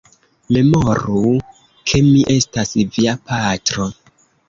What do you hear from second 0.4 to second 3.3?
Memoru, ke mi estas via